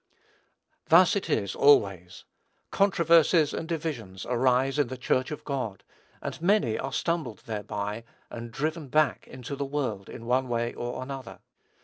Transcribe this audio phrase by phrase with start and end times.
[0.87, 2.25] Thus it is always:
[2.71, 5.83] controversies and divisions arise in the Church of God,
[6.23, 11.03] and many are stumbled thereby, and driven back into the world, in one way or
[11.03, 11.37] another.